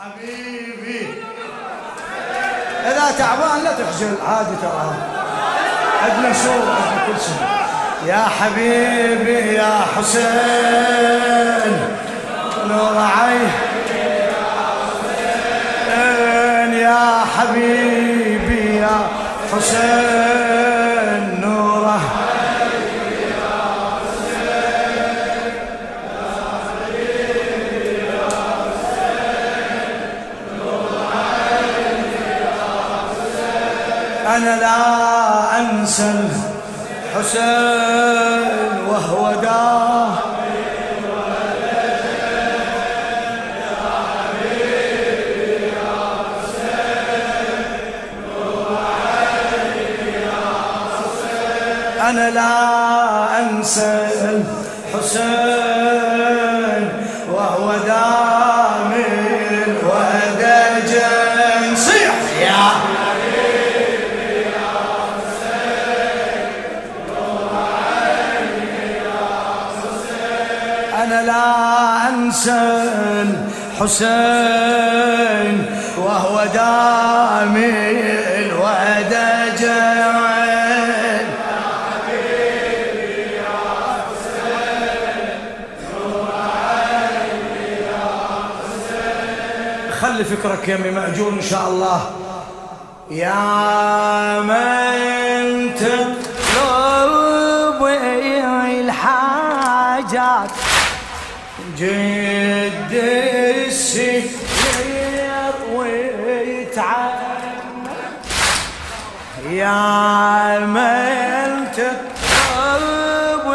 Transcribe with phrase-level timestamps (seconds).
[0.00, 1.02] حبيبي.
[2.86, 4.94] إذا تعبان لا تخجل عادي ترى.
[6.02, 7.42] عندنا شو عندنا كل شيء.
[8.06, 11.74] يا حبيبي يا حسين.
[12.66, 13.50] نور عين
[16.72, 18.96] يا حبيبي يا
[19.52, 20.67] حسين.
[34.38, 36.12] أنا لا أنسى
[37.16, 40.18] الحسين وهو داه
[52.10, 54.08] أنا لا أنسى
[54.94, 56.07] الحسين.
[72.38, 72.84] أنسى
[73.80, 75.56] الحسين
[75.98, 77.70] وهو دامي
[78.38, 79.98] الودجن
[90.00, 92.00] خلي فكرك يمي مأجور إن شاء الله.
[93.10, 97.82] يا من تطلب
[98.80, 100.50] إلحاجات.
[101.78, 102.92] جد
[103.66, 104.22] السير
[105.74, 107.18] ويتعب
[109.50, 113.46] يا من تطلب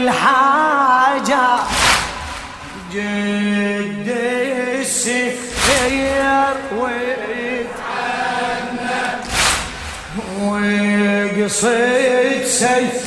[0.00, 1.60] الحاجات
[2.92, 4.08] جد
[4.80, 5.36] السير
[6.78, 7.66] ويتعنى
[10.40, 13.06] وقصيد سيدي.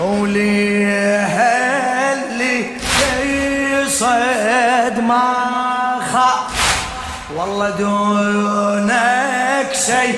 [0.00, 1.52] وليها
[2.12, 2.64] اللي
[3.82, 5.24] يصد ما
[6.12, 6.56] خاف
[7.36, 10.16] والله دونك سيدي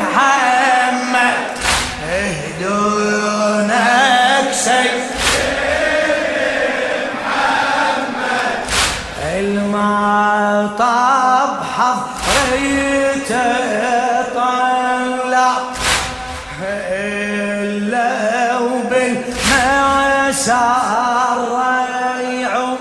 [0.00, 1.38] محمد.
[2.12, 4.48] إيه دونك
[7.24, 8.58] محمد.
[9.38, 13.44] المطاب حضريته
[20.40, 21.38] وبالمسار
[22.20, 22.76] ريعوا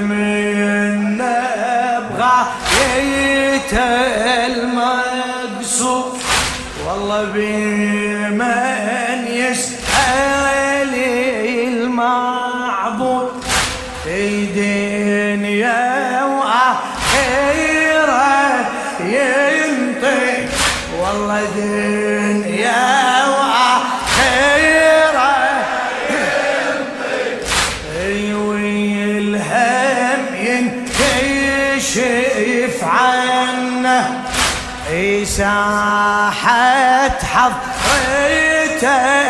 [0.00, 2.38] من نبغى
[4.46, 6.12] المقصود.
[6.86, 10.94] والله بمن يسأل
[11.68, 13.30] المعبود.
[14.04, 17.46] في دنيا وآخرة
[19.00, 20.48] ينطق.
[21.00, 21.95] والله دنيا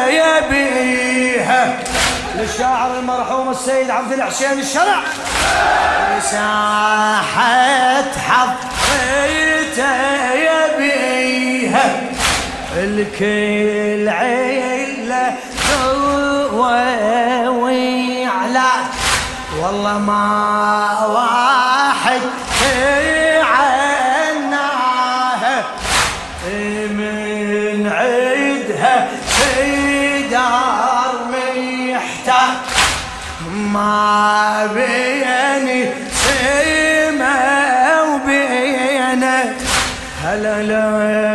[0.09, 1.79] يبيها
[2.35, 5.01] للشاعر المرحوم السيد عبد الحسين الشرع.
[6.23, 9.87] ساحة حضرته
[10.35, 12.01] يبيها
[12.77, 15.35] الكل عيلة
[15.69, 18.71] جوا ويعلى
[19.63, 21.66] والله ما واحد
[33.73, 37.37] ما بيني سما
[38.03, 39.55] وبينه
[40.25, 41.26] هلا الاملاك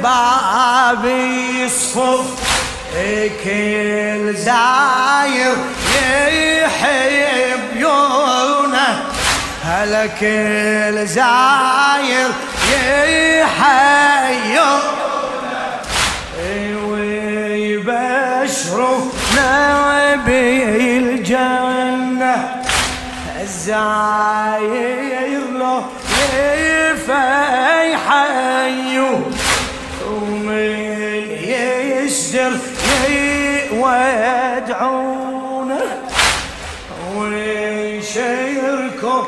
[0.00, 1.04] الباب
[1.64, 2.26] يصفف
[3.44, 5.56] كل زاير
[6.62, 9.04] يحب يونة.
[9.64, 12.30] هلا كل زاير
[13.40, 14.72] يحيو
[17.68, 18.30] ويبشروا
[20.26, 21.54] بالجنة
[23.42, 25.84] الزاير له
[26.34, 27.49] يفيحيو
[33.80, 35.80] يودعونه
[37.16, 39.24] ويشيركم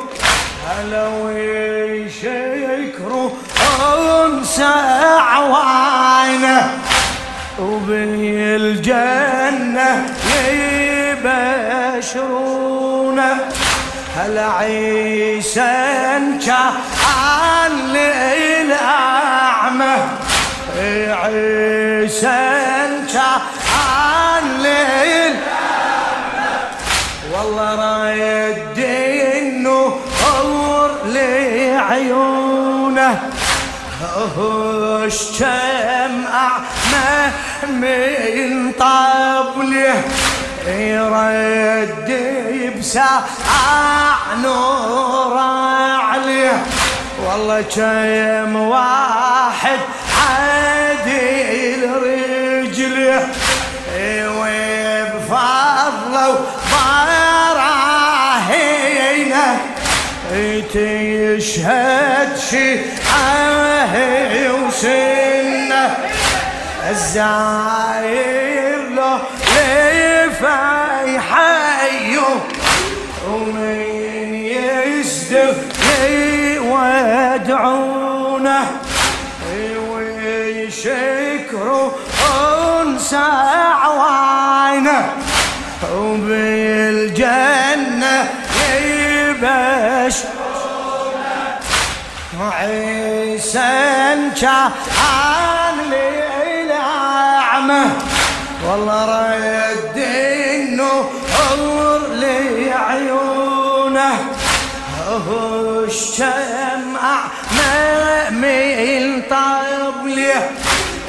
[0.68, 3.30] هلا ويشكروا
[4.26, 4.74] انسى
[5.18, 6.78] عوانه
[7.58, 9.12] وبالجنة
[12.02, 13.30] يبشرونا
[14.16, 15.72] هلا عيسى
[16.46, 19.96] كان للأعمى
[21.08, 22.71] عيسى
[27.52, 28.78] والله رد
[29.42, 30.90] النور
[31.84, 32.32] لعيونه.
[34.38, 37.12] هوش كم أعمى
[37.68, 39.96] من طبله.
[40.66, 42.10] يرد
[42.78, 43.24] بساعة
[44.42, 45.36] نور
[46.12, 46.56] عليه.
[47.26, 49.80] والله كم واحد
[50.22, 53.28] عديل رجله.
[60.72, 63.94] تشهد شيعه
[64.52, 65.96] وسنه
[66.90, 69.20] الزاير له
[69.56, 72.22] ليفاي حيو
[73.28, 75.56] ومن يسدف
[76.56, 77.91] يودعونه
[94.40, 97.84] كان للأعمى
[98.68, 99.34] والله
[99.70, 101.10] رد النور
[102.12, 104.14] لعيونه
[105.84, 107.24] الشمع
[108.30, 110.50] من طبله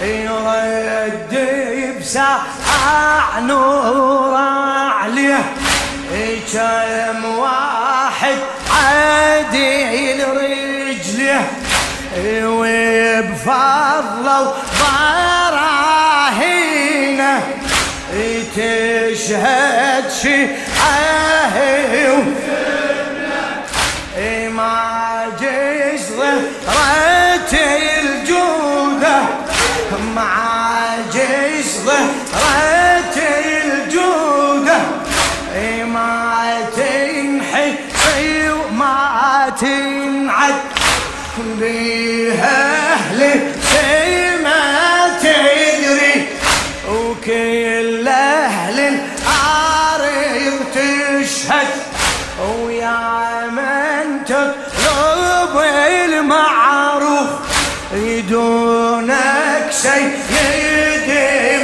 [0.02, 1.34] يرد
[2.00, 4.36] بساعة نور
[5.02, 5.44] عليه
[6.54, 8.38] كم واحد
[8.70, 11.48] عديل رجله
[13.48, 14.54] وبفضله
[15.92, 16.64] وبراهينه
[18.56, 21.56] تشهد شيعه
[24.50, 29.18] ما جيش ظهرت الجودة
[30.16, 33.18] مع جيش ظهرت
[33.66, 34.80] الجودة
[35.86, 37.74] ما تنحي
[38.50, 40.56] وما تنعد
[41.60, 42.73] بها.
[44.44, 46.28] ما تدري
[46.90, 51.68] وكل أهل الأرض تشهد
[52.42, 55.60] ويا من تطلب
[56.06, 57.30] المعروف
[58.30, 61.10] دونك سيد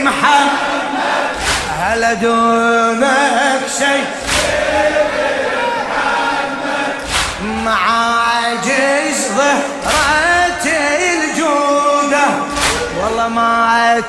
[0.04, 1.30] محمد
[1.80, 4.99] هلا دونك سيد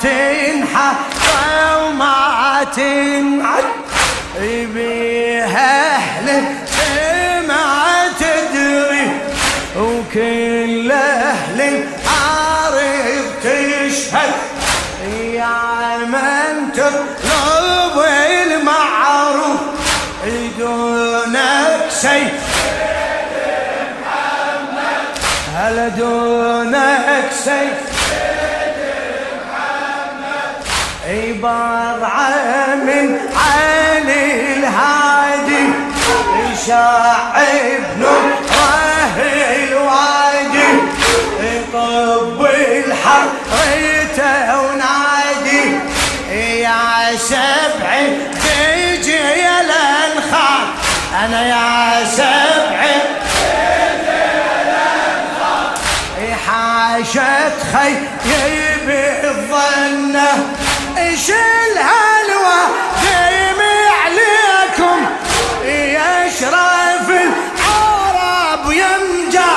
[0.02, 0.90] تنحى
[1.76, 3.64] وما تنعد
[4.74, 6.42] بيها أهل
[7.48, 9.10] ما تدري
[9.76, 14.32] وكل أهل الأرض تشهد.
[15.34, 18.04] يا من تطلب
[18.46, 19.60] المعروف
[20.58, 22.32] دونك سيد
[25.56, 27.89] هل دونك سيف
[31.40, 35.72] بضعة من علي الهادي
[36.66, 39.16] شاعب نوره
[39.54, 40.70] الوادي
[41.72, 45.78] طب الحر ريته ونادي
[46.60, 49.18] يا سبعي تجي
[49.60, 50.66] الانخال
[51.24, 53.00] أنا يا سبعي
[56.48, 59.29] عاشت خيب الظنه
[61.00, 62.60] إيش الهلوى
[63.02, 65.06] ديمي عليكم؟
[65.64, 69.52] يشرف العرب يمجع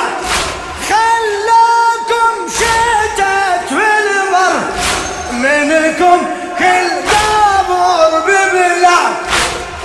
[0.88, 4.56] خلاكم شتت في البر
[5.32, 6.18] منكم
[6.58, 9.02] كل دابر ببلع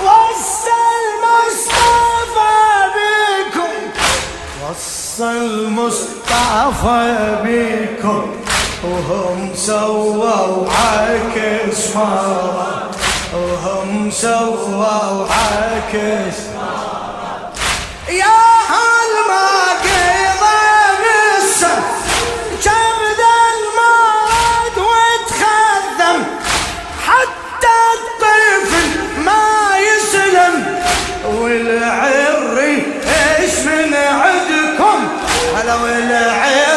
[0.04, 2.56] وصى المصطفى
[2.94, 3.72] بكم
[4.64, 7.00] وصى المصطفى
[7.44, 8.39] بكم.
[8.84, 12.90] وهم سووا عكس مرة
[13.34, 16.36] وهم سووا عكس
[18.08, 18.40] يا
[18.72, 19.50] هل ما
[19.84, 20.56] قضى
[21.38, 21.82] السن
[22.62, 23.20] جبد
[23.52, 26.24] المرض وتخذم
[27.06, 30.54] حتى الطفل ما يسلم.
[31.24, 32.76] والعري
[33.38, 35.08] إيش من عندكم؟
[35.56, 36.69] هلا والعري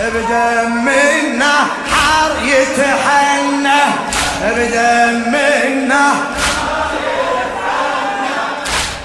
[0.00, 3.82] بدم النحر يتحنى.
[4.56, 6.36] بدم النحر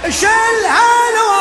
[0.10, 1.41] شل هالواجب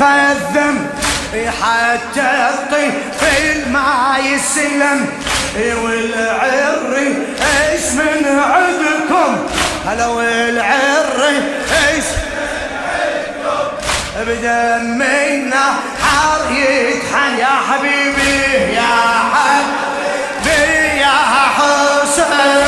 [0.00, 0.86] ويتخذم
[1.62, 5.06] حتى الطفل ما يسلم.
[5.56, 9.46] والعري إيش من عندكم
[9.86, 11.42] هلا والعري
[11.88, 12.04] إيش
[14.26, 15.64] بدمنا
[16.02, 18.94] حار يتحن يا حبيبي يا
[19.34, 21.18] حبيبي يا
[21.56, 22.67] حسن.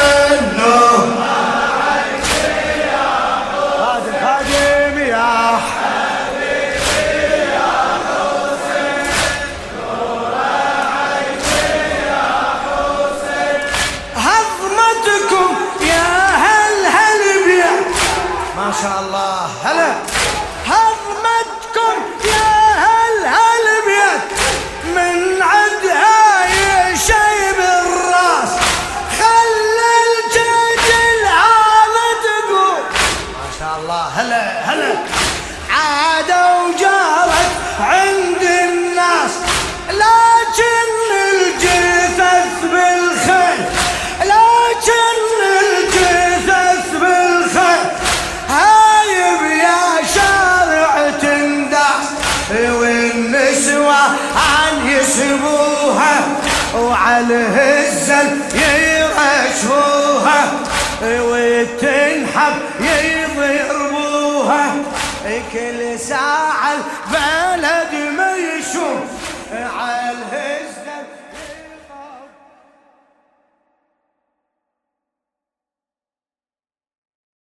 [56.91, 60.53] وعلى الهزل يرشوها
[61.03, 64.75] وتنحب يضربوها.
[65.53, 66.77] كل ساعة